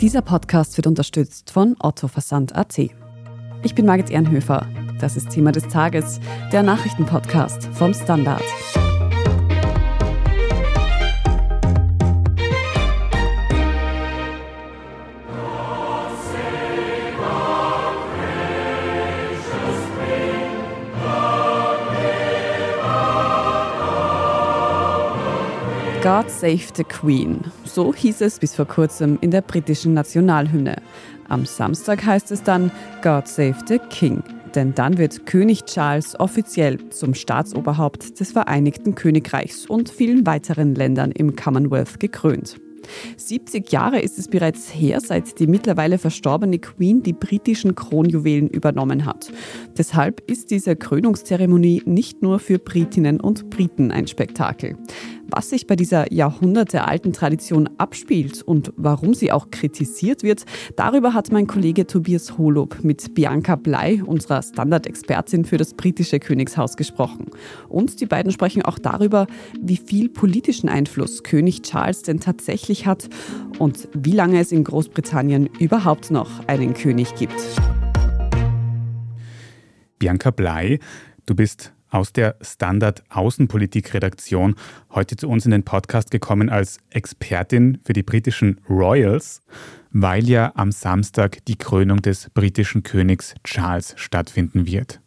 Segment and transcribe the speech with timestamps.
[0.00, 2.78] Dieser Podcast wird unterstützt von Otto Versand AT.
[3.64, 4.64] Ich bin Margit Ehrenhöfer.
[5.00, 6.20] Das ist Thema des Tages,
[6.52, 8.44] der Nachrichtenpodcast vom Standard.
[26.08, 27.38] God Save the Queen.
[27.66, 30.76] So hieß es bis vor kurzem in der britischen Nationalhymne.
[31.28, 32.72] Am Samstag heißt es dann
[33.02, 34.22] God Save the King.
[34.54, 41.12] Denn dann wird König Charles offiziell zum Staatsoberhaupt des Vereinigten Königreichs und vielen weiteren Ländern
[41.12, 42.56] im Commonwealth gekrönt.
[43.16, 49.04] 70 Jahre ist es bereits her, seit die mittlerweile verstorbene Queen die britischen Kronjuwelen übernommen
[49.04, 49.30] hat.
[49.76, 54.76] Deshalb ist diese Krönungszeremonie nicht nur für Britinnen und Briten ein Spektakel.
[55.30, 61.30] Was sich bei dieser jahrhundertealten Tradition abspielt und warum sie auch kritisiert wird, darüber hat
[61.30, 67.26] mein Kollege Tobias Holob mit Bianca Blei, unserer Standardexpertin für das britische Königshaus, gesprochen.
[67.68, 69.26] Und die beiden sprechen auch darüber,
[69.60, 73.08] wie viel politischen Einfluss König Charles denn tatsächlich hat
[73.58, 77.38] und wie lange es in Großbritannien überhaupt noch einen König gibt.
[79.98, 80.78] Bianca Blei,
[81.26, 84.54] du bist aus der Standard Außenpolitik-Redaktion
[84.90, 89.40] heute zu uns in den Podcast gekommen als Expertin für die britischen Royals,
[89.90, 95.00] weil ja am Samstag die Krönung des britischen Königs Charles stattfinden wird.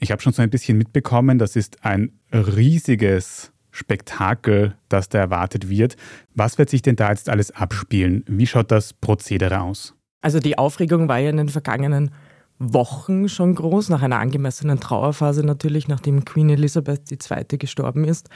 [0.00, 5.68] Ich habe schon so ein bisschen mitbekommen, das ist ein riesiges Spektakel, das da erwartet
[5.68, 5.96] wird.
[6.34, 8.24] Was wird sich denn da jetzt alles abspielen?
[8.26, 9.94] Wie schaut das Prozedere aus?
[10.20, 12.10] Also die Aufregung war ja in den vergangenen
[12.58, 17.58] Wochen schon groß, nach einer angemessenen Trauerphase natürlich, nachdem Queen Elizabeth II.
[17.58, 18.28] gestorben ist.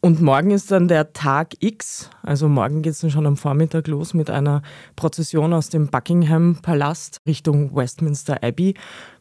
[0.00, 3.88] Und morgen ist dann der Tag X, also morgen geht es dann schon am Vormittag
[3.88, 4.62] los mit einer
[4.94, 8.74] Prozession aus dem Buckingham Palast Richtung Westminster Abbey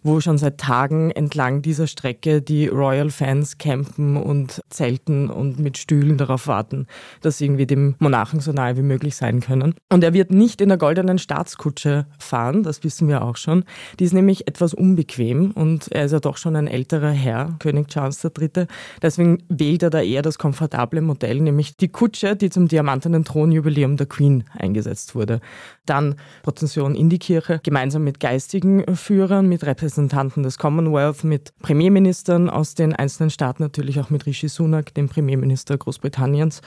[0.07, 6.17] wo schon seit Tagen entlang dieser Strecke die Royal-Fans campen und zelten und mit Stühlen
[6.17, 6.87] darauf warten,
[7.21, 9.75] dass sie irgendwie dem Monarchen so nahe wie möglich sein können.
[9.91, 13.65] Und er wird nicht in der goldenen Staatskutsche fahren, das wissen wir auch schon.
[13.99, 17.89] Die ist nämlich etwas unbequem und er ist ja doch schon ein älterer Herr, König
[17.89, 18.67] Charles III.
[19.01, 23.95] Deswegen wählt er da eher das komfortable Modell, nämlich die Kutsche, die zum diamantenen Thronjubiläum
[23.95, 25.39] der Queen eingesetzt wurde.
[25.85, 32.49] Dann Prozession in die Kirche, gemeinsam mit geistigen Führern, mit Repräsentanten des Commonwealth, mit Premierministern
[32.49, 36.61] aus den einzelnen Staaten, natürlich auch mit Rishi Sunak, dem Premierminister Großbritanniens.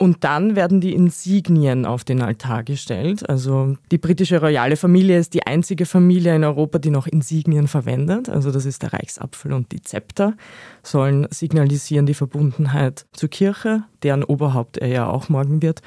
[0.00, 3.28] Und dann werden die Insignien auf den Altar gestellt.
[3.28, 8.28] Also die britische royale Familie ist die einzige Familie in Europa, die noch Insignien verwendet.
[8.28, 10.36] Also das ist der Reichsapfel und die Zepter,
[10.84, 15.82] sollen signalisieren die Verbundenheit zur Kirche, deren Oberhaupt er ja auch morgen wird,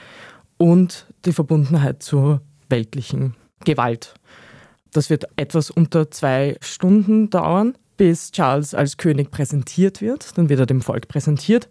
[0.57, 4.13] und die Verbundenheit zur weltlichen Gewalt.
[4.91, 10.37] Das wird etwas unter zwei Stunden dauern, bis Charles als König präsentiert wird.
[10.37, 11.69] Dann wird er dem Volk präsentiert.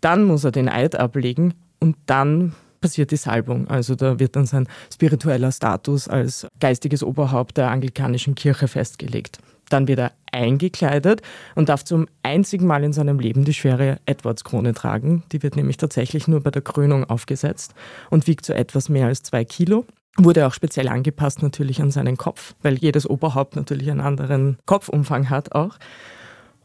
[0.00, 3.68] Dann muss er den Eid ablegen und dann passiert die Salbung.
[3.68, 9.38] Also da wird dann sein spiritueller Status als geistiges Oberhaupt der anglikanischen Kirche festgelegt.
[9.68, 11.22] Dann wird er eingekleidet
[11.54, 15.22] und darf zum einzigen Mal in seinem Leben die schwere Edwards-Krone tragen.
[15.32, 17.74] Die wird nämlich tatsächlich nur bei der Krönung aufgesetzt
[18.10, 19.86] und wiegt so etwas mehr als zwei Kilo.
[20.18, 25.30] Wurde auch speziell angepasst natürlich an seinen Kopf, weil jedes Oberhaupt natürlich einen anderen Kopfumfang
[25.30, 25.78] hat auch.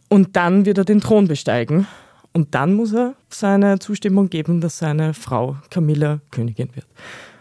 [0.10, 1.88] Und dann wird er den Thron besteigen.
[2.34, 6.86] Und dann muss er seine Zustimmung geben, dass seine Frau Camilla Königin wird.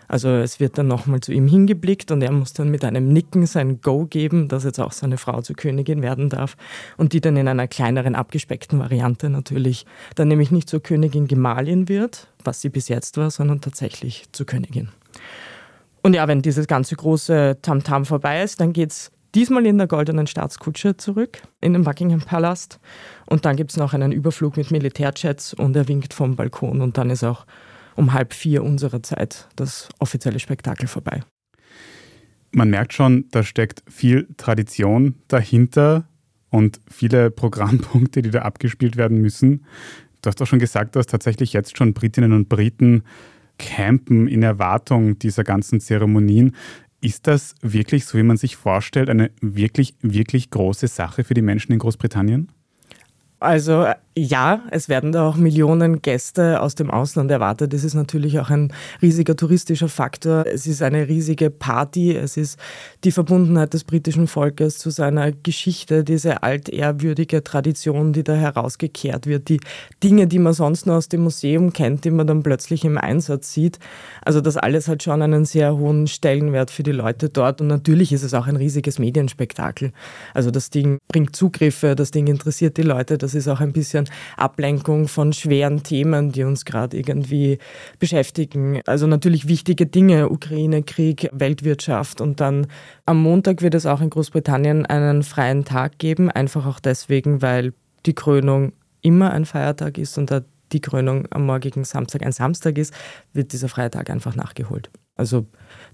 [0.08, 3.46] Also es wird dann nochmal zu ihm hingeblickt und er muss dann mit einem Nicken
[3.46, 6.56] sein Go geben, dass jetzt auch seine Frau zur Königin werden darf
[6.96, 11.88] und die dann in einer kleineren, abgespeckten Variante natürlich dann nämlich nicht zur Königin Gemahlin
[11.88, 14.90] wird, was sie bis jetzt war, sondern tatsächlich zur Königin.
[16.02, 19.76] Und ja, wenn dieses ganze große Tamtam -Tam vorbei ist, dann geht es diesmal in
[19.76, 22.80] der goldenen Staatskutsche zurück in den Buckingham Palast.
[23.26, 26.96] Und dann gibt es noch einen Überflug mit Militärjets und er winkt vom Balkon und
[26.96, 27.46] dann ist auch
[27.96, 31.22] um halb vier unserer Zeit das offizielle Spektakel vorbei.
[32.50, 36.08] Man merkt schon, da steckt viel Tradition dahinter
[36.48, 39.66] und viele Programmpunkte, die da abgespielt werden müssen.
[40.22, 43.02] Du hast auch schon gesagt, dass tatsächlich jetzt schon Britinnen und Briten
[43.58, 46.54] campen in Erwartung dieser ganzen Zeremonien.
[47.00, 51.42] Ist das wirklich, so wie man sich vorstellt, eine wirklich, wirklich große Sache für die
[51.42, 52.50] Menschen in Großbritannien?
[53.38, 53.86] Also
[54.18, 57.74] Ja, es werden da auch Millionen Gäste aus dem Ausland erwartet.
[57.74, 58.72] Das ist natürlich auch ein
[59.02, 60.46] riesiger touristischer Faktor.
[60.46, 62.16] Es ist eine riesige Party.
[62.16, 62.58] Es ist
[63.04, 69.50] die Verbundenheit des britischen Volkes zu seiner Geschichte, diese altehrwürdige Tradition, die da herausgekehrt wird,
[69.50, 69.60] die
[70.02, 73.52] Dinge, die man sonst nur aus dem Museum kennt, die man dann plötzlich im Einsatz
[73.52, 73.78] sieht.
[74.24, 77.60] Also das alles hat schon einen sehr hohen Stellenwert für die Leute dort.
[77.60, 79.92] Und natürlich ist es auch ein riesiges Medienspektakel.
[80.32, 83.18] Also das Ding bringt Zugriffe, das Ding interessiert die Leute.
[83.18, 84.05] Das ist auch ein bisschen
[84.36, 87.58] Ablenkung von schweren Themen, die uns gerade irgendwie
[87.98, 88.80] beschäftigen.
[88.86, 92.66] Also natürlich wichtige Dinge, Ukraine, Krieg, Weltwirtschaft und dann
[93.04, 97.72] am Montag wird es auch in Großbritannien einen freien Tag geben, einfach auch deswegen, weil
[98.04, 98.72] die Krönung
[99.02, 100.42] immer ein Feiertag ist und da
[100.72, 102.92] die Krönung am morgigen Samstag ein Samstag ist,
[103.32, 104.90] wird dieser Freitag einfach nachgeholt.
[105.16, 105.46] Also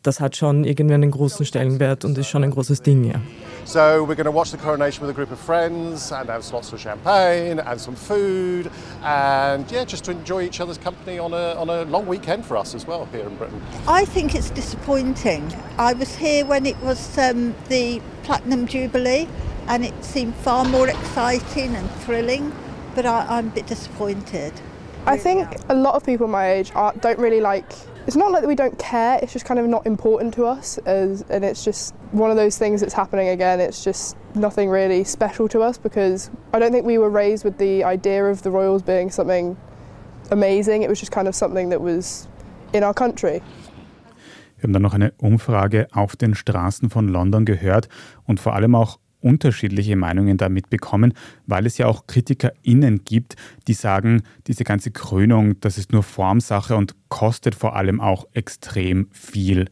[0.02, 3.20] das hat schon irgendwie einen großen Stellenwert und ist schon ein großes Ding, ja.
[3.64, 6.72] So we're going to watch the coronation with a group of friends and have lots
[6.72, 8.68] of champagne and some food
[9.04, 12.56] and yeah, just to enjoy each other's company on a, on a long weekend for
[12.56, 13.62] us as well here in Britain.
[13.86, 15.54] I think it's disappointing.
[15.78, 19.28] I was here when it was um, the Platinum Jubilee
[19.68, 22.52] and it seemed far more exciting and thrilling,
[22.96, 24.52] but I, I'm a bit disappointed.
[25.06, 27.72] I think a lot of people my age are, don't really like
[28.06, 31.22] it's not like we don't care it's just kind of not important to us as,
[31.30, 35.48] and it's just one of those things that's happening again it's just nothing really special
[35.48, 38.82] to us because i don't think we were raised with the idea of the royals
[38.82, 39.56] being something
[40.30, 42.26] amazing it was just kind of something that was
[42.72, 43.42] in our country.
[44.56, 47.88] Wir haben dann noch eine Umfrage auf den Straßen von London gehört
[48.24, 51.14] und vor allem auch unterschiedliche Meinungen damit bekommen,
[51.46, 53.36] weil es ja auch KritikerInnen gibt,
[53.68, 59.08] die sagen, diese ganze Krönung, das ist nur Formsache und kostet vor allem auch extrem
[59.12, 59.68] viel.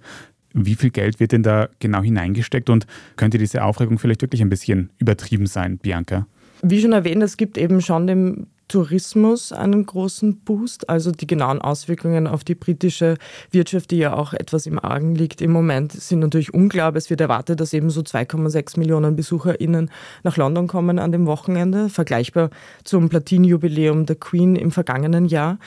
[0.53, 2.87] Wie viel Geld wird denn da genau hineingesteckt und
[3.17, 6.27] könnte diese Aufregung vielleicht wirklich ein bisschen übertrieben sein, Bianca?
[6.63, 10.89] Wie schon erwähnt, es gibt eben schon dem Tourismus einen großen Boost.
[10.89, 13.17] Also die genauen Auswirkungen auf die britische
[13.51, 16.95] Wirtschaft, die ja auch etwas im Argen liegt im Moment, sind natürlich unklar.
[16.95, 19.91] Es wird erwartet, dass eben so 2,6 Millionen BesucherInnen
[20.23, 22.51] nach London kommen an dem Wochenende, vergleichbar
[22.85, 25.59] zum Platinjubiläum der Queen im vergangenen Jahr.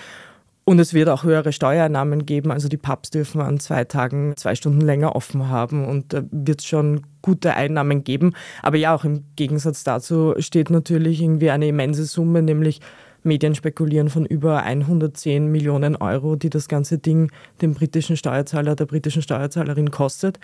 [0.66, 2.52] Und es wird auch höhere Steuereinnahmen geben.
[2.52, 6.62] Also die Pubs dürfen an zwei Tagen zwei Stunden länger offen haben und da wird
[6.62, 8.34] es schon gute Einnahmen geben.
[8.62, 12.80] Aber ja, auch im Gegensatz dazu steht natürlich irgendwie eine immense Summe, nämlich
[13.24, 17.32] Medien spekulieren von über 110 Millionen Euro, die das ganze Ding
[17.62, 20.40] dem britischen Steuerzahler, der britischen Steuerzahlerin kostet.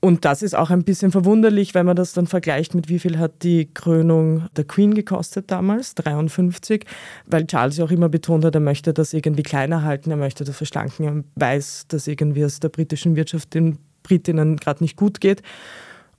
[0.00, 3.18] Und das ist auch ein bisschen verwunderlich, wenn man das dann vergleicht mit wie viel
[3.18, 6.84] hat die Krönung der Queen gekostet damals, 53,
[7.26, 10.44] weil Charles ja auch immer betont hat, er möchte das irgendwie kleiner halten, er möchte
[10.44, 15.20] das verschlanken, er weiß, dass irgendwie es der britischen Wirtschaft den Britinnen gerade nicht gut
[15.20, 15.42] geht.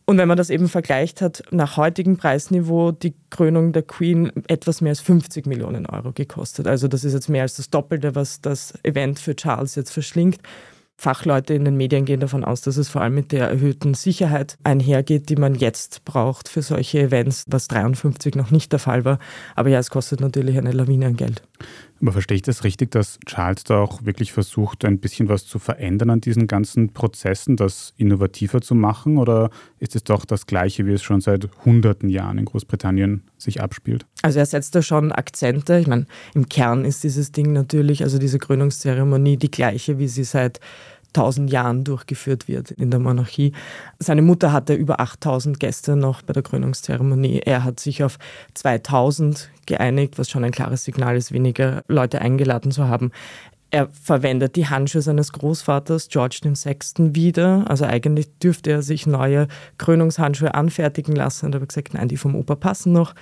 [0.06, 4.82] Und wenn man das eben vergleicht hat, nach heutigem Preisniveau die Krönung der Queen etwas
[4.82, 6.68] mehr als 50 Millionen Euro gekostet.
[6.68, 10.40] Also das ist jetzt mehr als das Doppelte, was das Event für Charles jetzt verschlingt.
[11.00, 14.58] Fachleute in den Medien gehen davon aus, dass es vor allem mit der erhöhten Sicherheit
[14.66, 19.18] einhergeht, die man jetzt braucht für solche Events, was 53 noch nicht der Fall war.
[19.56, 21.42] Aber ja, es kostet natürlich eine Lawine an Geld.
[22.02, 25.60] Aber verstehe ich das richtig, dass Charles da auch wirklich versucht, ein bisschen was zu
[25.60, 29.18] verändern an diesen ganzen Prozessen, das innovativer zu machen?
[29.18, 29.50] Oder
[29.80, 34.06] ist es doch das Gleiche, wie es schon seit hunderten Jahren in Großbritannien sich abspielt?
[34.22, 35.78] Also er setzt da schon Akzente.
[35.80, 40.24] Ich meine, im Kern ist dieses Ding natürlich, also diese Krönungszeremonie, die gleiche, wie sie
[40.24, 40.60] seit
[41.14, 43.54] tausend Jahren durchgeführt wird in der Monarchie.
[44.00, 47.42] Seine Mutter hatte über 8000 Gäste noch bei der Krönungszeremonie.
[47.46, 48.18] Er hat sich auf
[48.54, 53.12] 2000 geeinigt, was schon ein klares Signal ist, weniger Leute eingeladen zu haben.
[53.72, 57.16] Er verwendet die Handschuhe seines Großvaters George VI.
[57.16, 57.66] wieder.
[57.70, 59.48] Also eigentlich dürfte er sich neue
[59.78, 61.46] Krönungshandschuhe anfertigen lassen.
[61.46, 63.14] Und er hat gesagt, nein, die vom Opa passen noch.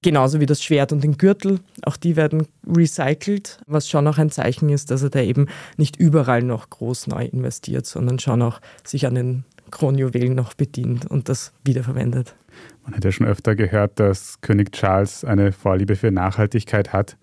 [0.00, 1.60] Genauso wie das Schwert und den Gürtel.
[1.84, 5.46] Auch die werden recycelt, was schon auch ein Zeichen ist, dass er da eben
[5.76, 11.06] nicht überall noch groß neu investiert, sondern schon auch sich an den Kronjuwelen noch bedient
[11.06, 12.34] und das wiederverwendet.
[12.84, 17.16] Man hat ja schon öfter gehört, dass König Charles eine Vorliebe für Nachhaltigkeit hat.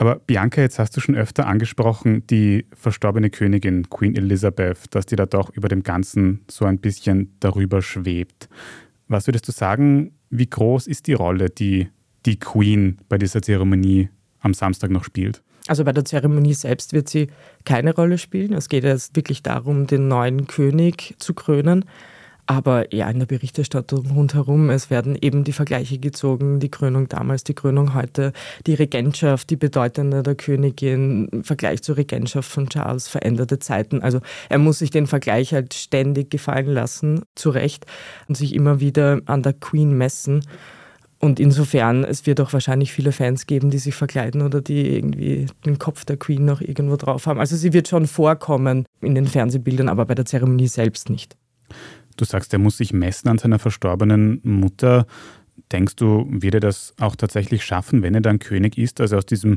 [0.00, 5.14] Aber Bianca, jetzt hast du schon öfter angesprochen, die verstorbene Königin Queen Elizabeth, dass die
[5.14, 8.48] da doch über dem Ganzen so ein bisschen darüber schwebt.
[9.08, 11.88] Was würdest du sagen, wie groß ist die Rolle, die
[12.24, 15.42] die Queen bei dieser Zeremonie am Samstag noch spielt?
[15.66, 17.26] Also bei der Zeremonie selbst wird sie
[17.66, 18.54] keine Rolle spielen.
[18.54, 21.84] Es geht jetzt wirklich darum, den neuen König zu krönen.
[22.50, 27.44] Aber ja, in der Berichterstattung rundherum, es werden eben die Vergleiche gezogen, die Krönung damals,
[27.44, 28.32] die Krönung heute,
[28.66, 34.02] die Regentschaft, die bedeutende der Königin, Vergleich zur Regentschaft von Charles, veränderte Zeiten.
[34.02, 37.86] Also er muss sich den Vergleich halt ständig gefallen lassen, zu Recht,
[38.26, 40.44] und sich immer wieder an der Queen messen.
[41.20, 45.46] Und insofern, es wird auch wahrscheinlich viele Fans geben, die sich verkleiden oder die irgendwie
[45.64, 47.38] den Kopf der Queen noch irgendwo drauf haben.
[47.38, 51.36] Also sie wird schon vorkommen in den Fernsehbildern, aber bei der Zeremonie selbst nicht.
[52.20, 55.06] Du sagst, er muss sich messen an seiner verstorbenen Mutter.
[55.72, 59.24] Denkst du, wird er das auch tatsächlich schaffen, wenn er dann König ist, also aus
[59.24, 59.56] diesem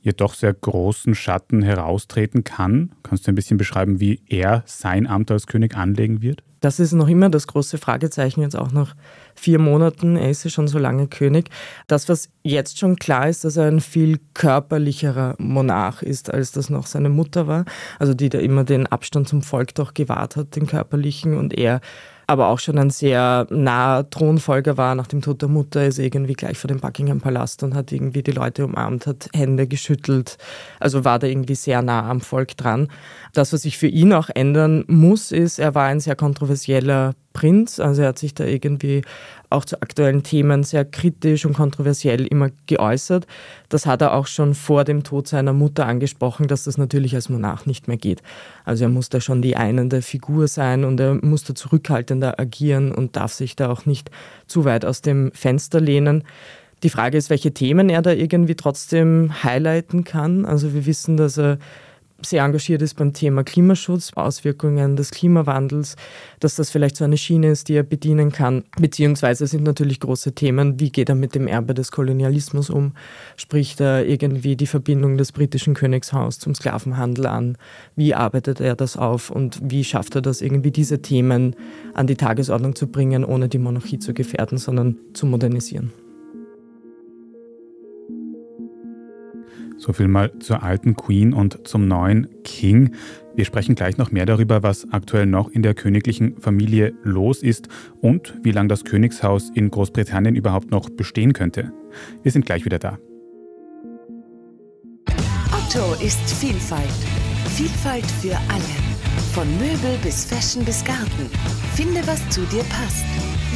[0.00, 2.90] jedoch sehr großen Schatten heraustreten kann?
[3.04, 6.42] Kannst du ein bisschen beschreiben, wie er sein Amt als König anlegen wird?
[6.58, 8.96] Das ist noch immer das große Fragezeichen, jetzt auch nach
[9.40, 10.16] vier Monaten.
[10.16, 11.48] Er ist ja schon so lange König.
[11.86, 16.70] Das, was jetzt schon klar ist, dass er ein viel körperlicherer Monarch ist, als das
[16.70, 17.64] noch seine Mutter war.
[17.98, 21.36] Also die da immer den Abstand zum Volk doch gewahrt hat, den körperlichen.
[21.36, 21.80] Und er
[22.30, 24.94] aber auch schon ein sehr naher Thronfolger war.
[24.94, 27.90] Nach dem Tod der Mutter ist er irgendwie gleich vor dem Buckingham Palast und hat
[27.90, 30.38] irgendwie die Leute umarmt, hat Hände geschüttelt.
[30.78, 32.86] Also war da irgendwie sehr nah am Volk dran.
[33.32, 37.80] Das, was sich für ihn auch ändern muss, ist, er war ein sehr kontroversieller Prinz.
[37.80, 39.02] Also er hat sich da irgendwie
[39.50, 43.26] auch zu aktuellen Themen sehr kritisch und kontroversiell immer geäußert.
[43.68, 47.28] Das hat er auch schon vor dem Tod seiner Mutter angesprochen, dass das natürlich als
[47.28, 48.22] Monarch nicht mehr geht.
[48.64, 52.92] Also er muss da schon die einende Figur sein und er muss da zurückhaltender agieren
[52.92, 54.10] und darf sich da auch nicht
[54.46, 56.24] zu weit aus dem Fenster lehnen.
[56.82, 60.46] Die Frage ist, welche Themen er da irgendwie trotzdem highlighten kann.
[60.46, 61.58] Also wir wissen, dass er
[62.22, 65.96] sehr engagiert ist beim Thema Klimaschutz, Auswirkungen des Klimawandels,
[66.40, 68.64] dass das vielleicht so eine Schiene ist, die er bedienen kann.
[68.78, 72.92] Beziehungsweise sind natürlich große Themen, wie geht er mit dem Erbe des Kolonialismus um?
[73.36, 77.58] Spricht er irgendwie die Verbindung des britischen Königshaus zum Sklavenhandel an?
[77.96, 81.56] Wie arbeitet er das auf und wie schafft er das, irgendwie diese Themen
[81.94, 85.92] an die Tagesordnung zu bringen, ohne die Monarchie zu gefährden, sondern zu modernisieren?
[89.80, 92.94] So viel mal zur alten Queen und zum neuen King.
[93.34, 97.68] Wir sprechen gleich noch mehr darüber, was aktuell noch in der königlichen Familie los ist
[98.02, 101.72] und wie lange das Königshaus in Großbritannien überhaupt noch bestehen könnte.
[102.22, 102.98] Wir sind gleich wieder da.
[105.50, 106.84] Otto ist Vielfalt.
[107.56, 108.90] Vielfalt für alle.
[109.32, 111.30] Von Möbel bis Fashion bis Garten.
[111.74, 113.06] Finde, was zu dir passt.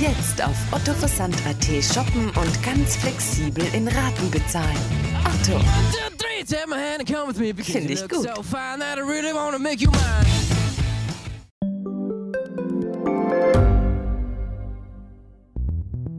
[0.00, 4.78] Jetzt auf ottoversand.at shoppen und ganz flexibel in Raten bezahlen.
[5.25, 5.61] Otto.
[7.65, 8.29] Finde ich gut.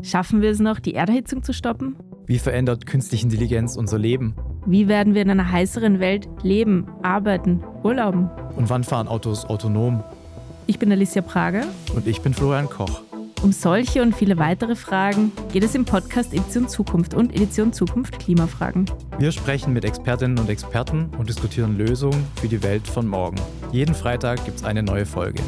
[0.01, 1.95] Schaffen wir es noch, die Erderhitzung zu stoppen?
[2.27, 4.35] Wie verändert künstliche Intelligenz unser Leben?
[4.65, 8.29] Wie werden wir in einer heißeren Welt leben, arbeiten, urlauben?
[8.55, 10.03] Und wann fahren Autos autonom?
[10.67, 11.65] Ich bin Alicia Prager.
[11.93, 13.01] Und ich bin Florian Koch.
[13.45, 18.17] Um solche und viele weitere Fragen geht es im Podcast Edition Zukunft und Edition Zukunft
[18.17, 18.89] Klimafragen.
[19.19, 23.39] Wir sprechen mit Expertinnen und Experten und diskutieren Lösungen für die Welt von morgen.
[23.71, 25.43] Jeden Freitag gibt es eine neue Folge.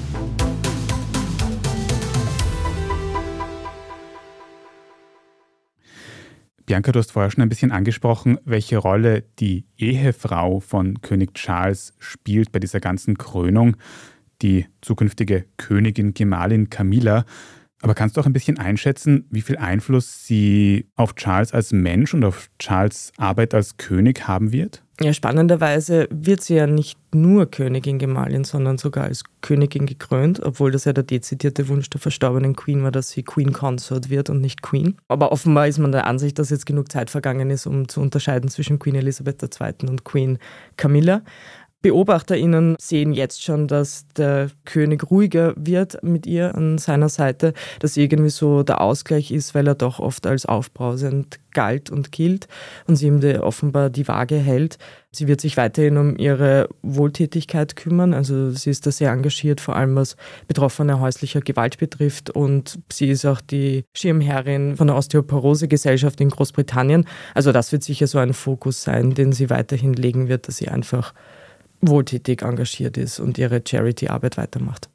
[6.67, 11.93] Bianca, du hast vorher schon ein bisschen angesprochen, welche Rolle die Ehefrau von König Charles
[11.97, 13.75] spielt bei dieser ganzen Krönung.
[14.43, 17.25] Die zukünftige Königin Gemahlin Camilla.
[17.81, 22.13] Aber kannst du auch ein bisschen einschätzen, wie viel Einfluss sie auf Charles als Mensch
[22.13, 24.83] und auf Charles Arbeit als König haben wird?
[24.99, 30.71] Ja, spannenderweise wird sie ja nicht nur Königin Gemahlin, sondern sogar als Königin gekrönt, obwohl
[30.71, 34.41] das ja der dezidierte Wunsch der verstorbenen Queen war, dass sie Queen Consort wird und
[34.41, 34.97] nicht Queen.
[35.07, 38.49] Aber offenbar ist man der Ansicht, dass jetzt genug Zeit vergangen ist, um zu unterscheiden
[38.49, 39.87] zwischen Queen Elizabeth II.
[39.87, 40.39] und Queen
[40.77, 41.21] Camilla.
[41.83, 47.97] BeobachterInnen sehen jetzt schon, dass der König ruhiger wird mit ihr an seiner Seite, dass
[47.97, 52.47] irgendwie so der Ausgleich ist, weil er doch oft als aufbrausend galt und gilt
[52.87, 54.77] und sie ihm offenbar die Waage hält.
[55.11, 59.75] Sie wird sich weiterhin um ihre Wohltätigkeit kümmern, also sie ist da sehr engagiert, vor
[59.75, 60.15] allem was
[60.47, 67.07] Betroffene häuslicher Gewalt betrifft und sie ist auch die Schirmherrin von der Osteoporose-Gesellschaft in Großbritannien.
[67.33, 70.69] Also das wird sicher so ein Fokus sein, den sie weiterhin legen wird, dass sie
[70.69, 71.13] einfach
[71.81, 74.89] wohltätig engagiert ist und ihre Charity-Arbeit weitermacht.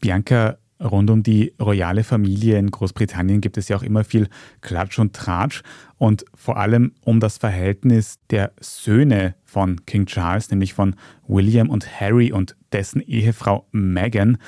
[0.00, 4.28] Bianca, rund um die royale Familie in Großbritannien gibt es ja auch immer viel
[4.60, 5.62] Klatsch und Tratsch
[5.96, 10.96] und vor allem um das Verhältnis der Söhne von King Charles, nämlich von
[11.26, 14.38] William und Harry und dessen Ehefrau Meghan.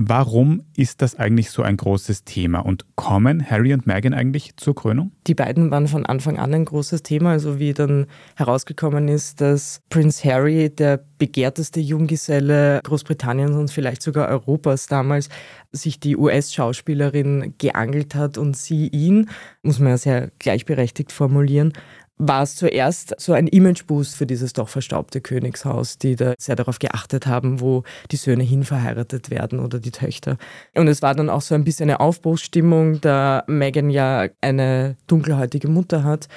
[0.00, 4.76] Warum ist das eigentlich so ein großes Thema und kommen Harry und Meghan eigentlich zur
[4.76, 5.10] Krönung?
[5.26, 9.82] Die beiden waren von Anfang an ein großes Thema, also wie dann herausgekommen ist, dass
[9.90, 15.30] Prince Harry der begehrteste Junggeselle Großbritanniens und vielleicht sogar Europas damals
[15.72, 19.28] sich die US-Schauspielerin geangelt hat und sie ihn,
[19.62, 21.72] muss man ja sehr gleichberechtigt formulieren,
[22.18, 26.78] war es zuerst so ein Imageboost für dieses doch verstaubte Königshaus, die da sehr darauf
[26.78, 30.36] geachtet haben, wo die Söhne hinverheiratet werden oder die Töchter.
[30.74, 35.68] Und es war dann auch so ein bisschen eine Aufbruchsstimmung, da Meghan ja eine dunkelhäutige
[35.68, 36.28] Mutter hat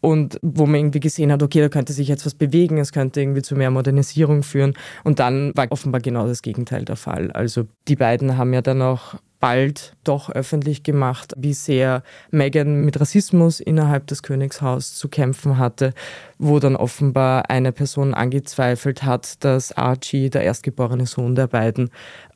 [0.00, 3.20] und wo man irgendwie gesehen hat, okay, da könnte sich jetzt was bewegen, es könnte
[3.20, 4.74] irgendwie zu mehr Modernisierung führen.
[5.04, 7.32] Und dann war offenbar genau das Gegenteil der Fall.
[7.32, 13.00] Also die beiden haben ja dann auch bald doch öffentlich gemacht, wie sehr Meghan mit
[13.00, 15.94] Rassismus innerhalb des Königshaus zu kämpfen hatte,
[16.38, 21.90] wo dann offenbar eine Person angezweifelt hat, dass Archie, der erstgeborene Sohn der beiden,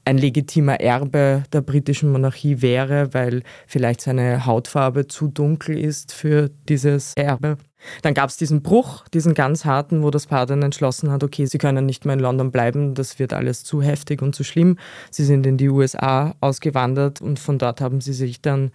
[0.05, 6.51] ein legitimer Erbe der britischen Monarchie wäre, weil vielleicht seine Hautfarbe zu dunkel ist für
[6.69, 7.57] dieses Erbe.
[8.03, 11.47] Dann gab es diesen Bruch, diesen ganz harten, wo das Paar dann entschlossen hat, okay,
[11.47, 14.79] sie können nicht mehr in London bleiben, das wird alles zu heftig und zu schlimm.
[15.11, 18.71] Sie sind in die USA ausgewandert und von dort haben sie sich dann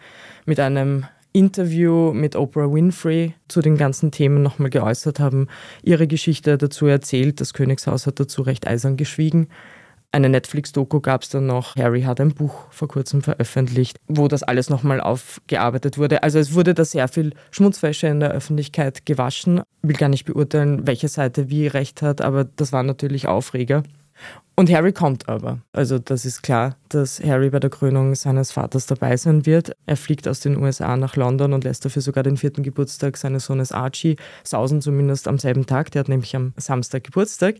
[0.45, 5.47] mit einem Interview mit Oprah Winfrey zu den ganzen Themen nochmal geäußert, haben
[5.83, 7.39] ihre Geschichte dazu erzählt.
[7.41, 9.47] Das Königshaus hat dazu recht eisern geschwiegen.
[10.11, 11.75] Eine Netflix-Doku gab es dann noch.
[11.75, 16.23] Harry hat ein Buch vor kurzem veröffentlicht, wo das alles nochmal aufgearbeitet wurde.
[16.23, 19.61] Also es wurde da sehr viel Schmutzwäsche in der Öffentlichkeit gewaschen.
[19.83, 23.83] Ich will gar nicht beurteilen, welche Seite wie recht hat, aber das war natürlich Aufreger.
[24.55, 25.59] Und Harry kommt aber.
[25.71, 29.73] Also das ist klar, dass Harry bei der Krönung seines Vaters dabei sein wird.
[29.85, 33.45] Er fliegt aus den USA nach London und lässt dafür sogar den vierten Geburtstag seines
[33.45, 35.91] Sohnes Archie sausen, zumindest am selben Tag.
[35.91, 37.57] Der hat nämlich am Samstag Geburtstag.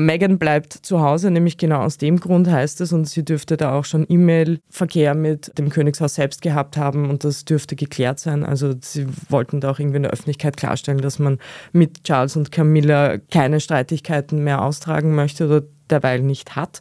[0.00, 3.72] Megan bleibt zu Hause, nämlich genau aus dem Grund heißt es, und sie dürfte da
[3.72, 8.44] auch schon E-Mail-Verkehr mit dem Königshaus selbst gehabt haben und das dürfte geklärt sein.
[8.44, 11.40] Also sie wollten da auch irgendwie in der Öffentlichkeit klarstellen, dass man
[11.72, 16.78] mit Charles und Camilla keine Streitigkeiten mehr austragen möchte oder derweil nicht hat.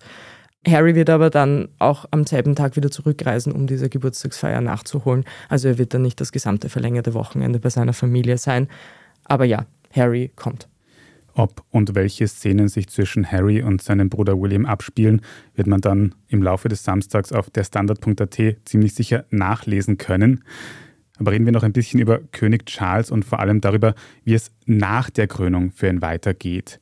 [0.68, 5.26] Harry wird aber dann auch am selben Tag wieder zurückreisen, um diese Geburtstagsfeier nachzuholen.
[5.50, 8.68] Also er wird dann nicht das gesamte verlängerte Wochenende bei seiner Familie sein.
[9.24, 10.68] Aber ja, Harry kommt.
[11.38, 15.22] Ob und welche Szenen sich zwischen Harry und seinem Bruder William abspielen,
[15.54, 20.44] wird man dann im Laufe des Samstags auf der Standard.at ziemlich sicher nachlesen können.
[21.20, 24.52] Aber reden wir noch ein bisschen über König Charles und vor allem darüber, wie es
[24.66, 26.80] nach der Krönung für ihn weitergeht.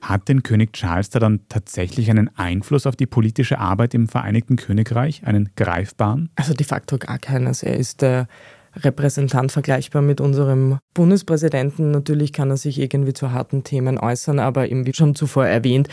[0.00, 4.54] Hat denn König Charles da dann tatsächlich einen Einfluss auf die politische Arbeit im Vereinigten
[4.54, 6.30] Königreich, einen greifbaren?
[6.36, 7.64] Also de facto gar keines.
[7.64, 8.28] Er ist der
[8.76, 11.90] Repräsentant vergleichbar mit unserem Bundespräsidenten.
[11.90, 15.88] Natürlich kann er sich irgendwie zu harten Themen äußern, aber eben wie schon zuvor erwähnt,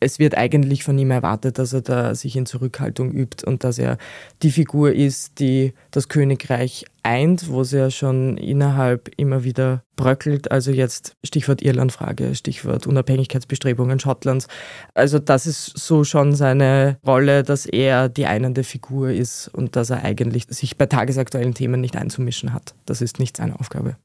[0.00, 3.78] es wird eigentlich von ihm erwartet, dass er da sich in Zurückhaltung übt und dass
[3.78, 3.98] er
[4.42, 10.50] die Figur ist, die das Königreich eint, wo es ja schon innerhalb immer wieder bröckelt.
[10.50, 14.48] Also jetzt Stichwort Irlandfrage, Stichwort Unabhängigkeitsbestrebungen Schottlands.
[14.94, 19.90] Also das ist so schon seine Rolle, dass er die einende Figur ist und dass
[19.90, 22.74] er eigentlich sich bei tagesaktuellen Themen nicht einzumischen hat.
[22.84, 23.96] Das ist nicht seine Aufgabe.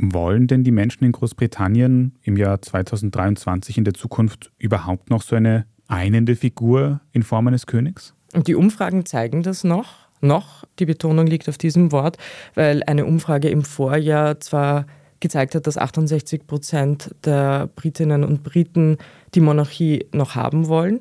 [0.00, 5.36] Wollen denn die Menschen in Großbritannien im Jahr 2023 in der Zukunft überhaupt noch so
[5.36, 8.14] eine einende Figur in Form eines Königs?
[8.34, 10.08] Die Umfragen zeigen das noch.
[10.20, 12.16] Noch, die Betonung liegt auf diesem Wort,
[12.54, 14.86] weil eine Umfrage im Vorjahr zwar
[15.20, 18.98] gezeigt hat, dass 68 Prozent der Britinnen und Briten
[19.34, 21.00] die Monarchie noch haben wollen.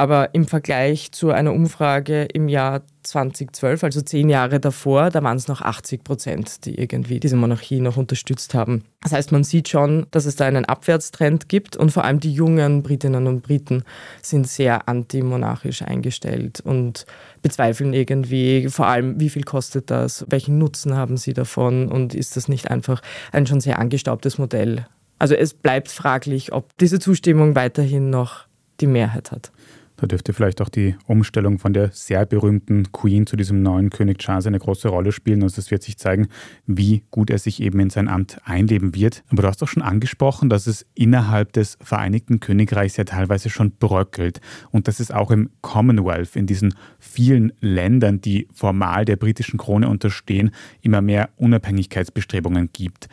[0.00, 5.36] Aber im Vergleich zu einer Umfrage im Jahr 2012, also zehn Jahre davor, da waren
[5.36, 8.82] es noch 80 Prozent, die irgendwie diese Monarchie noch unterstützt haben.
[9.02, 12.32] Das heißt, man sieht schon, dass es da einen Abwärtstrend gibt und vor allem die
[12.32, 13.84] jungen Britinnen und Briten
[14.22, 17.04] sind sehr antimonarchisch eingestellt und
[17.42, 22.38] bezweifeln irgendwie vor allem, wie viel kostet das, welchen Nutzen haben sie davon und ist
[22.38, 24.86] das nicht einfach ein schon sehr angestaubtes Modell.
[25.18, 28.46] Also es bleibt fraglich, ob diese Zustimmung weiterhin noch
[28.80, 29.52] die Mehrheit hat.
[30.00, 34.18] Da dürfte vielleicht auch die Umstellung von der sehr berühmten Queen zu diesem neuen König
[34.18, 35.42] Charles eine große Rolle spielen.
[35.42, 36.28] Also es wird sich zeigen,
[36.66, 39.22] wie gut er sich eben in sein Amt einleben wird.
[39.28, 43.72] Aber du hast doch schon angesprochen, dass es innerhalb des Vereinigten Königreichs ja teilweise schon
[43.72, 49.58] bröckelt und dass es auch im Commonwealth, in diesen vielen Ländern, die formal der britischen
[49.58, 53.08] Krone unterstehen, immer mehr Unabhängigkeitsbestrebungen gibt.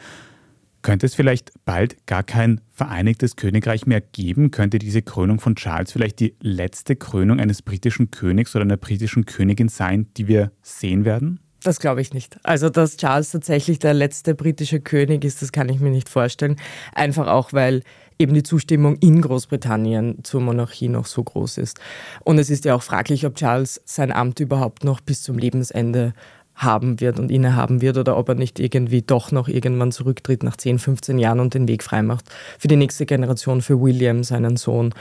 [0.87, 4.51] Könnte es vielleicht bald gar kein Vereinigtes Königreich mehr geben?
[4.51, 9.25] Könnte diese Krönung von Charles vielleicht die letzte Krönung eines britischen Königs oder einer britischen
[9.25, 11.41] Königin sein, die wir sehen werden?
[11.61, 12.39] Das glaube ich nicht.
[12.43, 16.55] Also, dass Charles tatsächlich der letzte britische König ist, das kann ich mir nicht vorstellen.
[16.95, 17.83] Einfach auch, weil
[18.17, 21.81] eben die Zustimmung in Großbritannien zur Monarchie noch so groß ist.
[22.23, 26.13] Und es ist ja auch fraglich, ob Charles sein Amt überhaupt noch bis zum Lebensende
[26.57, 30.57] haben wird und innehaben wird oder ob er nicht irgendwie doch noch irgendwann zurücktritt nach
[30.57, 32.25] 10, 15 Jahren und den Weg freimacht
[32.59, 34.93] für die nächste Generation, für William, seinen Sohn.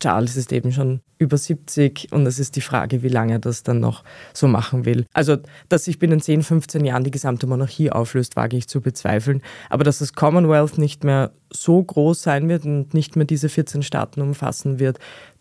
[0.00, 3.64] Charles ist eben schon über 70 und es ist die Frage, wie lange er das
[3.64, 5.06] dann noch so machen will.
[5.12, 9.42] Also, dass sich binnen 10, 15 Jahren die gesamte Monarchie auflöst, wage ich zu bezweifeln.
[9.70, 13.82] Aber dass das Commonwealth nicht mehr so groß sein wird und nicht mehr diese 14
[13.82, 15.00] Staaten umfassen wird,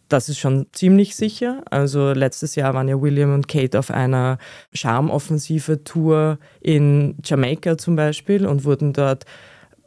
[0.09, 1.63] das ist schon ziemlich sicher.
[1.69, 4.37] Also letztes Jahr waren ja William und Kate auf einer
[4.73, 9.25] Charmoffensive-Tour in Jamaika zum Beispiel und wurden dort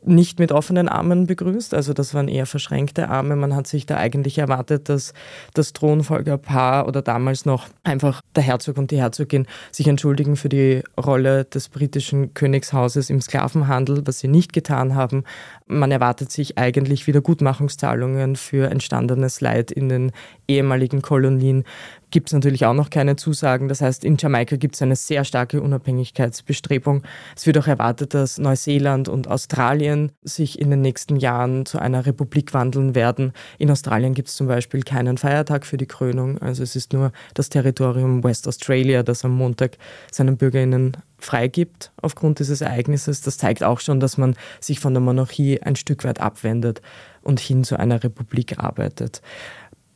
[0.02, 1.74] nicht mit offenen Armen begrüßt.
[1.74, 3.36] Also das waren eher verschränkte Arme.
[3.36, 5.12] Man hat sich da eigentlich erwartet, dass
[5.54, 10.82] das Thronfolgerpaar oder damals noch einfach der Herzog und die Herzogin sich entschuldigen für die
[10.98, 15.24] Rolle des britischen Königshauses im Sklavenhandel, was sie nicht getan haben.
[15.66, 20.12] Man erwartet sich eigentlich Wiedergutmachungszahlungen für entstandenes Leid in den
[20.48, 21.64] ehemaligen Kolonien
[22.10, 23.68] gibt es natürlich auch noch keine Zusagen.
[23.68, 27.02] Das heißt, in Jamaika gibt es eine sehr starke Unabhängigkeitsbestrebung.
[27.36, 32.06] Es wird auch erwartet, dass Neuseeland und Australien sich in den nächsten Jahren zu einer
[32.06, 33.32] Republik wandeln werden.
[33.58, 36.38] In Australien gibt es zum Beispiel keinen Feiertag für die Krönung.
[36.38, 39.78] Also es ist nur das Territorium West Australia, das am Montag
[40.10, 43.20] seinen Bürgerinnen freigibt aufgrund dieses Ereignisses.
[43.20, 46.80] Das zeigt auch schon, dass man sich von der Monarchie ein Stück weit abwendet
[47.22, 49.20] und hin zu einer Republik arbeitet.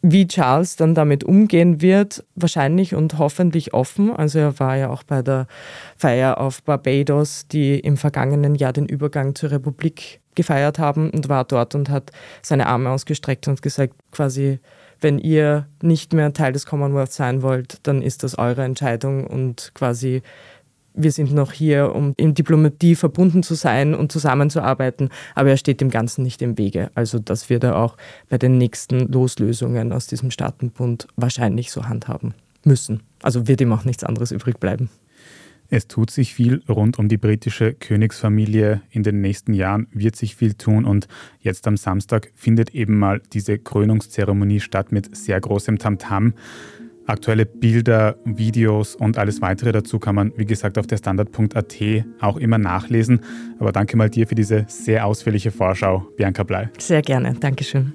[0.06, 4.14] Wie Charles dann damit umgehen wird, wahrscheinlich und hoffentlich offen.
[4.14, 5.46] Also er war ja auch bei der
[5.96, 11.44] Feier auf Barbados, die im vergangenen Jahr den Übergang zur Republik gefeiert haben und war
[11.44, 12.10] dort und hat
[12.42, 14.58] seine Arme ausgestreckt und gesagt, quasi,
[15.00, 19.72] wenn ihr nicht mehr Teil des Commonwealth sein wollt, dann ist das eure Entscheidung und
[19.72, 20.20] quasi
[20.94, 25.80] wir sind noch hier, um in Diplomatie verbunden zu sein und zusammenzuarbeiten, aber er steht
[25.80, 26.90] dem Ganzen nicht im Wege.
[26.94, 27.96] Also das wird er auch
[28.28, 33.02] bei den nächsten Loslösungen aus diesem Staatenbund wahrscheinlich so handhaben müssen.
[33.22, 34.88] Also wird ihm auch nichts anderes übrig bleiben.
[35.70, 38.82] Es tut sich viel rund um die britische Königsfamilie.
[38.90, 41.08] In den nächsten Jahren wird sich viel tun und
[41.40, 46.28] jetzt am Samstag findet eben mal diese Krönungszeremonie statt mit sehr großem Tamtam.
[46.28, 46.32] -Tam.
[47.06, 51.76] Aktuelle Bilder, Videos und alles weitere dazu kann man, wie gesagt, auf der Standard.at
[52.20, 53.20] auch immer nachlesen.
[53.58, 56.70] Aber danke mal dir für diese sehr ausführliche Vorschau, Bianca Blei.
[56.78, 57.92] Sehr gerne, Dankeschön.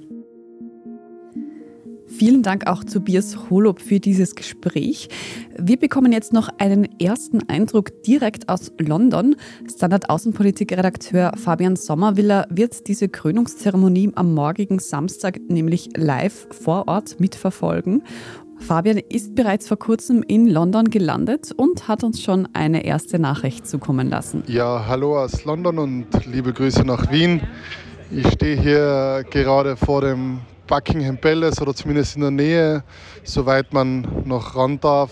[2.20, 5.08] Vielen Dank auch zu Biers Holob für dieses Gespräch.
[5.56, 9.36] Wir bekommen jetzt noch einen ersten Eindruck direkt aus London.
[9.74, 18.02] Standard-Außenpolitik-Redakteur Fabian Sommerwiller wird diese Krönungszeremonie am morgigen Samstag nämlich live vor Ort mitverfolgen.
[18.60, 23.66] Fabian ist bereits vor kurzem in London gelandet und hat uns schon eine erste Nachricht
[23.66, 24.44] zukommen lassen.
[24.46, 27.40] Ja, hallo aus London und liebe Grüße nach Wien.
[28.10, 32.84] Ich stehe hier gerade vor dem Buckingham Palace oder zumindest in der Nähe,
[33.24, 35.10] soweit man noch ran darf,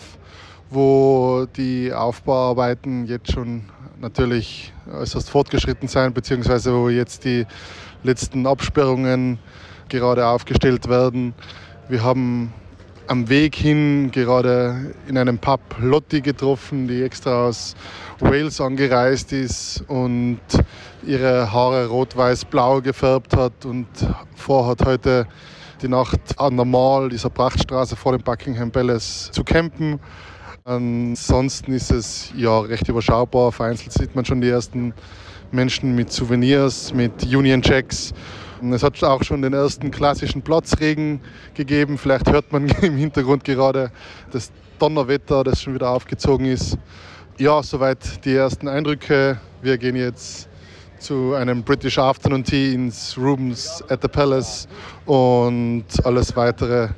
[0.70, 3.64] wo die Aufbauarbeiten jetzt schon
[4.00, 7.46] natürlich äußerst fortgeschritten sind, beziehungsweise wo jetzt die
[8.04, 9.38] letzten Absperrungen
[9.88, 11.34] gerade aufgestellt werden.
[11.88, 12.52] Wir haben
[13.08, 17.74] am Weg hin gerade in einem Pub Lotti getroffen, die extra aus
[18.20, 20.40] Wales angereist ist und
[21.06, 23.86] ihre Haare rot-weiß-blau gefärbt hat und
[24.36, 25.26] vorhat heute
[25.80, 29.98] die Nacht an der Mall, dieser Prachtstraße vor dem Buckingham Palace, zu campen.
[30.64, 33.52] Ansonsten ist es ja recht überschaubar.
[33.52, 34.92] Vereinzelt sieht man schon die ersten
[35.50, 38.12] Menschen mit Souvenirs, mit Union Checks
[38.62, 41.20] es hat auch schon den ersten klassischen Platzregen
[41.54, 41.98] gegeben.
[41.98, 43.90] Vielleicht hört man im Hintergrund gerade
[44.32, 46.78] das Donnerwetter, das schon wieder aufgezogen ist.
[47.38, 49.40] Ja, soweit die ersten Eindrücke.
[49.62, 50.48] Wir gehen jetzt
[50.98, 54.66] zu einem British Afternoon Tea ins Rooms at the Palace
[55.06, 56.88] und alles weitere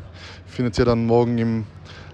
[0.47, 1.67] findet ihr dann morgen im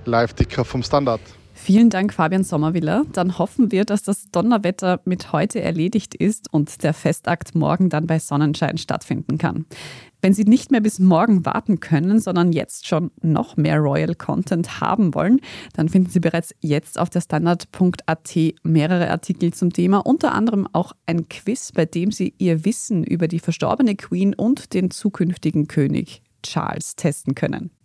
[0.04, 1.20] Live-Ticker vom Standard.
[1.66, 3.04] Vielen Dank, Fabian Sommerwiller.
[3.12, 8.06] Dann hoffen wir, dass das Donnerwetter mit heute erledigt ist und der Festakt morgen dann
[8.06, 9.66] bei Sonnenschein stattfinden kann.
[10.22, 14.80] Wenn Sie nicht mehr bis morgen warten können, sondern jetzt schon noch mehr Royal Content
[14.80, 15.40] haben wollen,
[15.72, 20.92] dann finden Sie bereits jetzt auf der Standard.at mehrere Artikel zum Thema, unter anderem auch
[21.06, 26.22] ein Quiz, bei dem Sie Ihr Wissen über die verstorbene Queen und den zukünftigen König
[26.44, 27.75] Charles testen können.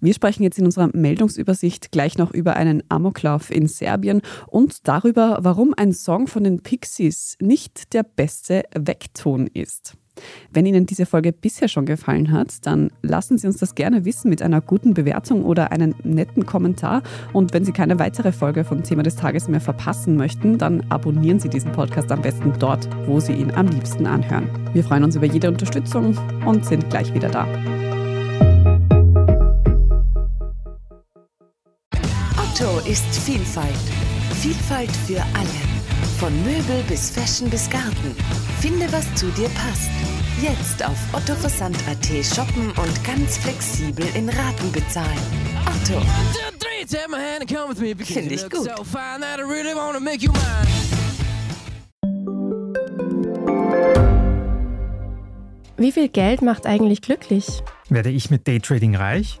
[0.00, 5.38] Wir sprechen jetzt in unserer Meldungsübersicht gleich noch über einen Amoklauf in Serbien und darüber,
[5.42, 9.96] warum ein Song von den Pixies nicht der beste Weckton ist.
[10.52, 14.28] Wenn Ihnen diese Folge bisher schon gefallen hat, dann lassen Sie uns das gerne wissen
[14.28, 17.02] mit einer guten Bewertung oder einem netten Kommentar.
[17.32, 21.40] Und wenn Sie keine weitere Folge von Thema des Tages mehr verpassen möchten, dann abonnieren
[21.40, 24.48] Sie diesen Podcast am besten dort, wo Sie ihn am liebsten anhören.
[24.72, 27.46] Wir freuen uns über jede Unterstützung und sind gleich wieder da.
[32.60, 33.74] Otto ist Vielfalt.
[34.42, 35.60] Vielfalt für alle.
[36.18, 38.14] Von Möbel bis Fashion bis Garten.
[38.60, 39.90] Finde, was zu dir passt.
[40.42, 45.08] Jetzt auf ottoversand.at shoppen und ganz flexibel in Raten bezahlen.
[45.64, 46.02] Otto.
[48.04, 48.68] Finde ich gut.
[55.78, 57.46] Wie viel Geld macht eigentlich glücklich?
[57.88, 59.40] Werde ich mit Daytrading reich?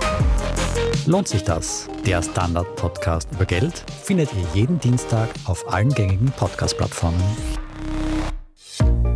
[1.07, 1.89] Lohnt sich das?
[2.05, 7.19] Der Standard-Podcast über Geld findet ihr jeden Dienstag auf allen gängigen Podcast-Plattformen.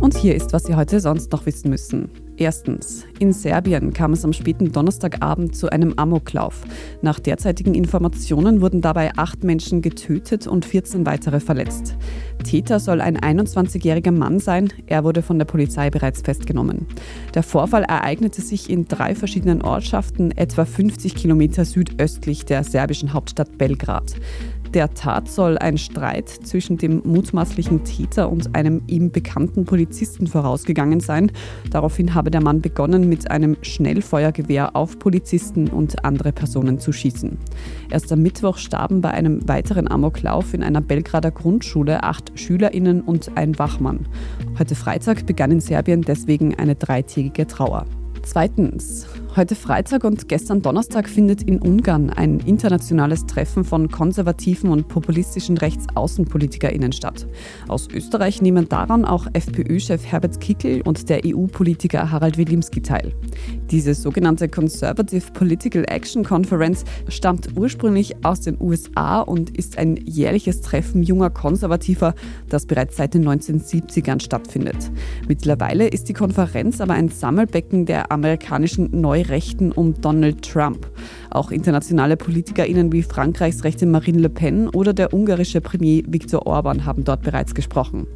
[0.00, 2.25] Und hier ist, was Sie heute sonst noch wissen müssen.
[2.38, 3.04] Erstens.
[3.18, 6.62] In Serbien kam es am späten Donnerstagabend zu einem Amoklauf.
[7.00, 11.96] Nach derzeitigen Informationen wurden dabei acht Menschen getötet und 14 weitere verletzt.
[12.44, 14.70] Täter soll ein 21-jähriger Mann sein.
[14.86, 16.86] Er wurde von der Polizei bereits festgenommen.
[17.34, 23.56] Der Vorfall ereignete sich in drei verschiedenen Ortschaften, etwa 50 Kilometer südöstlich der serbischen Hauptstadt
[23.56, 24.14] Belgrad.
[24.76, 31.00] Der Tat soll ein Streit zwischen dem mutmaßlichen Täter und einem ihm bekannten Polizisten vorausgegangen
[31.00, 31.32] sein.
[31.70, 37.38] Daraufhin habe der Mann begonnen, mit einem Schnellfeuergewehr auf Polizisten und andere Personen zu schießen.
[37.88, 43.30] Erst am Mittwoch starben bei einem weiteren Amoklauf in einer Belgrader Grundschule acht SchülerInnen und
[43.34, 44.06] ein Wachmann.
[44.58, 47.86] Heute Freitag begann in Serbien deswegen eine dreitägige Trauer.
[48.24, 49.06] Zweitens.
[49.36, 55.58] Heute Freitag und gestern Donnerstag findet in Ungarn ein internationales Treffen von konservativen und populistischen
[55.58, 57.26] Rechtsaußenpolitikerinnen statt.
[57.68, 63.12] Aus Österreich nehmen daran auch FPÖ-Chef Herbert Kickl und der EU-Politiker Harald Wilimski teil.
[63.70, 70.62] Diese sogenannte Conservative Political Action Conference stammt ursprünglich aus den USA und ist ein jährliches
[70.62, 72.14] Treffen junger Konservativer,
[72.48, 74.90] das bereits seit den 1970ern stattfindet.
[75.28, 80.86] Mittlerweile ist die Konferenz aber ein Sammelbecken der amerikanischen Neurechten um Donald Trump.
[81.30, 86.84] Auch internationale PolitikerInnen wie Frankreichs rechte Marine Le Pen oder der ungarische Premier Viktor Orban
[86.84, 88.06] haben dort bereits gesprochen.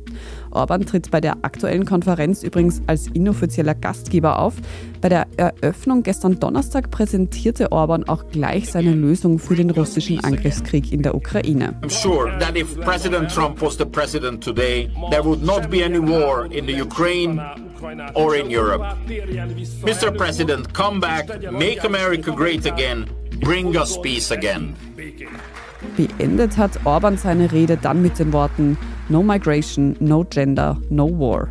[0.50, 4.54] Orban tritt bei der aktuellen Konferenz übrigens als inoffizieller Gastgeber auf.
[5.00, 10.92] Bei der Eröffnung gestern Donnerstag präsentierte Orban auch gleich seine Lösung für den russischen Angriffskrieg
[10.92, 11.74] in der Ukraine.
[11.82, 15.98] I'm sure that if President Trump was the president today, there would not be any
[15.98, 17.40] war in the Ukraine
[18.14, 18.84] or in Europe.
[19.84, 20.10] Mr.
[20.10, 23.06] President, come back, make America great again,
[23.40, 24.74] bring us peace again.
[25.96, 28.76] Beendet hat Orban seine Rede dann mit den Worten
[29.10, 31.48] No Migration, No Gender, No War.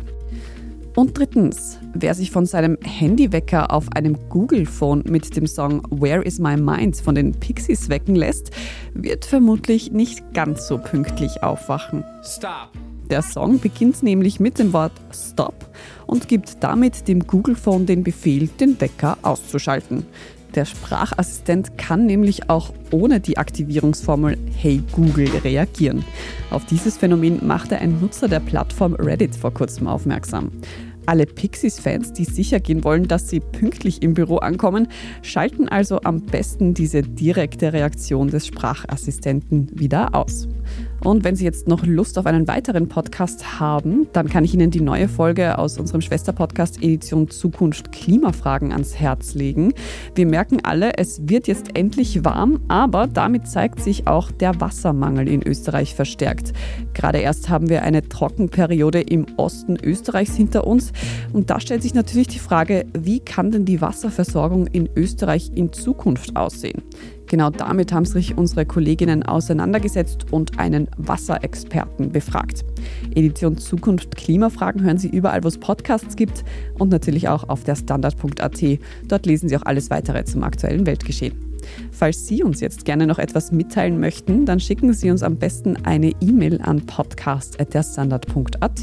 [0.96, 6.38] Und drittens, wer sich von seinem Handywecker auf einem Google-Phone mit dem Song Where is
[6.38, 8.50] My Mind von den Pixies wecken lässt,
[8.94, 12.02] wird vermutlich nicht ganz so pünktlich aufwachen.
[12.22, 12.70] Stop.
[13.10, 15.70] Der Song beginnt nämlich mit dem Wort Stop
[16.06, 20.06] und gibt damit dem Google-Phone den Befehl, den Wecker auszuschalten.
[20.54, 26.04] Der Sprachassistent kann nämlich auch ohne die Aktivierungsformel Hey Google reagieren.
[26.50, 30.50] Auf dieses Phänomen machte ein Nutzer der Plattform Reddit vor kurzem aufmerksam.
[31.06, 34.88] Alle Pixies-Fans, die sicher gehen wollen, dass sie pünktlich im Büro ankommen,
[35.22, 40.46] schalten also am besten diese direkte Reaktion des Sprachassistenten wieder aus.
[41.02, 44.70] Und wenn Sie jetzt noch Lust auf einen weiteren Podcast haben, dann kann ich Ihnen
[44.70, 49.72] die neue Folge aus unserem Schwesterpodcast Edition Zukunft Klimafragen ans Herz legen.
[50.14, 55.28] Wir merken alle, es wird jetzt endlich warm, aber damit zeigt sich auch der Wassermangel
[55.28, 56.52] in Österreich verstärkt.
[56.92, 60.92] Gerade erst haben wir eine Trockenperiode im Osten Österreichs hinter uns
[61.32, 65.72] und da stellt sich natürlich die Frage, wie kann denn die Wasserversorgung in Österreich in
[65.72, 66.82] Zukunft aussehen?
[67.30, 72.64] Genau damit haben sich unsere Kolleginnen auseinandergesetzt und einen Wasserexperten befragt.
[73.14, 76.44] Edition Zukunft Klimafragen hören Sie überall, wo es Podcasts gibt
[76.76, 78.64] und natürlich auch auf der Standard.at.
[79.06, 81.49] Dort lesen Sie auch alles weitere zum aktuellen Weltgeschehen.
[81.90, 85.76] Falls Sie uns jetzt gerne noch etwas mitteilen möchten, dann schicken Sie uns am besten
[85.84, 88.80] eine E-Mail an podcast.derstandard.at.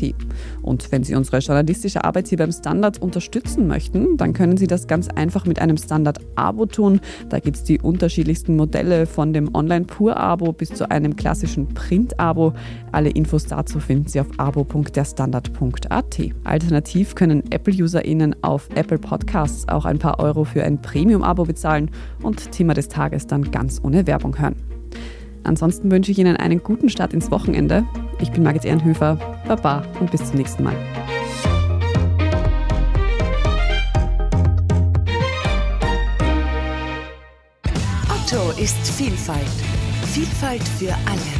[0.62, 4.88] Und wenn Sie unsere journalistische Arbeit hier beim Standard unterstützen möchten, dann können Sie das
[4.88, 7.00] ganz einfach mit einem Standard-Abo tun.
[7.30, 12.54] Da gibt es die unterschiedlichsten Modelle von dem Online-Pur-Abo bis zu einem klassischen Print-Abo.
[12.92, 16.20] Alle Infos dazu finden Sie auf abo.derstandard.at.
[16.44, 22.52] Alternativ können Apple-UserInnen auf Apple Podcasts auch ein paar Euro für ein Premium-Abo bezahlen und
[22.68, 24.58] Thema des Tages dann ganz ohne Werbung hören.
[25.46, 27.86] Ansonsten wünsche ich Ihnen einen guten Start ins Wochenende.
[28.20, 30.76] Ich bin Margit Ehrenhöfer, Baba und bis zum nächsten Mal.
[38.10, 39.40] Otto ist Vielfalt.
[40.12, 41.32] Vielfalt für alle.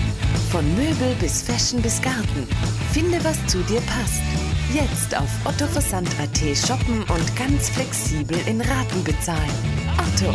[0.50, 2.48] Von Möbel bis Fashion bis Garten.
[2.94, 4.47] Finde, was zu dir passt.
[4.74, 9.50] Jetzt auf ottoversand.at shoppen und ganz flexibel in Raten bezahlen.
[9.98, 10.34] Otto.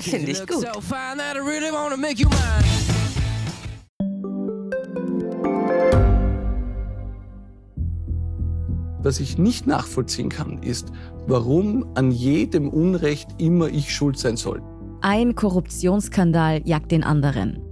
[0.00, 0.66] Finde ich gut.
[9.02, 10.90] Was ich nicht nachvollziehen kann, ist,
[11.26, 14.62] warum an jedem Unrecht immer ich schuld sein soll.
[15.02, 17.71] Ein Korruptionsskandal jagt den anderen.